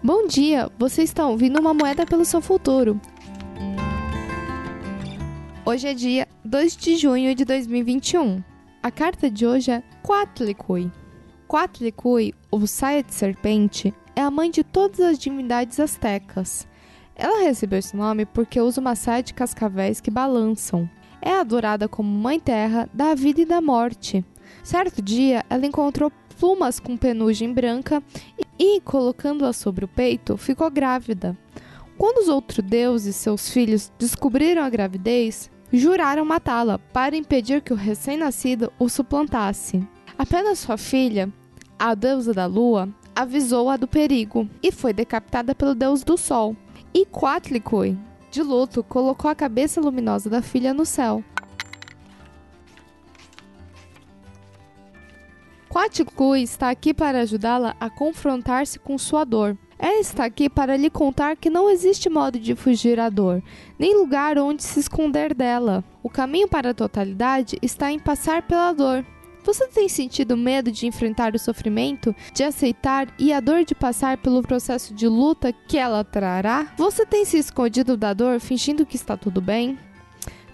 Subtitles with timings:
[0.00, 3.00] Bom dia, você está ouvindo uma moeda pelo seu futuro.
[5.66, 8.40] Hoje é dia 2 de junho de 2021.
[8.80, 10.92] A carta de hoje é Quatlicui.
[11.48, 16.68] Quatlicui, ou saia de serpente, é a mãe de todas as divindades astecas.
[17.16, 20.88] Ela recebeu esse nome porque usa uma saia de cascavéis que balançam.
[21.20, 24.24] É adorada como mãe terra da vida e da morte.
[24.62, 28.02] Certo dia, ela encontrou plumas com penugem branca
[28.58, 31.36] e, colocando-a sobre o peito, ficou grávida.
[31.96, 37.72] Quando os outros deuses e seus filhos descobriram a gravidez, juraram matá-la para impedir que
[37.72, 39.86] o recém-nascido o suplantasse.
[40.16, 41.32] Apenas sua filha,
[41.78, 46.56] a deusa da lua, avisou-a do perigo e foi decapitada pelo deus do sol.
[46.94, 47.98] E Quatlicui,
[48.30, 51.22] de luto, colocou a cabeça luminosa da filha no céu.
[55.68, 59.56] Quatlicui está aqui para ajudá-la a confrontar-se com sua dor.
[59.78, 63.42] Ela está aqui para lhe contar que não existe modo de fugir à dor,
[63.78, 65.84] nem lugar onde se esconder dela.
[66.02, 69.04] O caminho para a totalidade está em passar pela dor.
[69.44, 74.18] Você tem sentido medo de enfrentar o sofrimento, de aceitar e a dor de passar
[74.18, 76.72] pelo processo de luta que ela trará?
[76.76, 79.78] Você tem se escondido da dor fingindo que está tudo bem?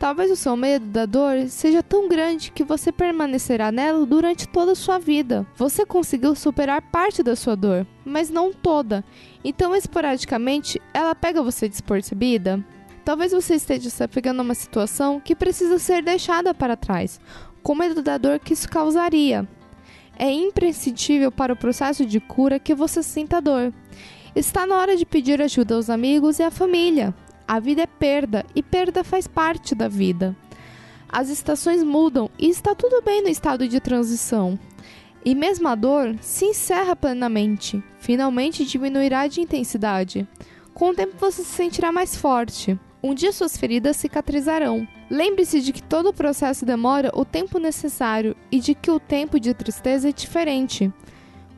[0.00, 4.72] Talvez o seu medo da dor seja tão grande que você permanecerá nela durante toda
[4.72, 5.46] a sua vida.
[5.54, 9.04] Você conseguiu superar parte da sua dor, mas não toda.
[9.44, 12.64] Então, esporadicamente, ela pega você despercebida.
[13.04, 17.20] Talvez você esteja se apegando a uma situação que precisa ser deixada para trás,
[17.62, 19.46] com medo da dor que isso causaria.
[20.18, 23.70] É imprescindível para o processo de cura que você sinta dor.
[24.34, 27.14] Está na hora de pedir ajuda aos amigos e à família.
[27.50, 30.36] A vida é perda e perda faz parte da vida.
[31.08, 34.56] As estações mudam e está tudo bem no estado de transição.
[35.24, 40.28] E mesmo a dor se encerra plenamente, finalmente diminuirá de intensidade.
[40.72, 42.78] Com o tempo você se sentirá mais forte.
[43.02, 44.86] Um dia suas feridas cicatrizarão.
[45.10, 49.40] Lembre-se de que todo o processo demora o tempo necessário e de que o tempo
[49.40, 50.92] de tristeza é diferente.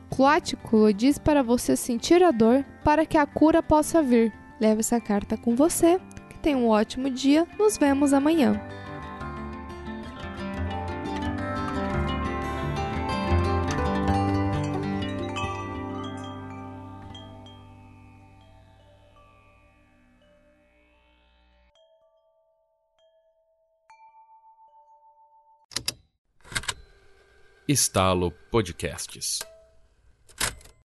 [0.09, 4.33] Cloático diz para você sentir a dor para que a cura possa vir.
[4.59, 5.99] Leve essa carta com você.
[6.29, 7.47] Que tenha um ótimo dia.
[7.57, 8.59] Nos vemos amanhã.
[27.67, 29.39] Estalo Podcasts